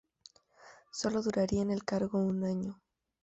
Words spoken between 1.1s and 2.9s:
duraría en el cargo un año.